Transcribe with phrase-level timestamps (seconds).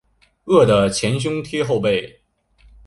[0.45, 2.21] 饿得前胸贴后背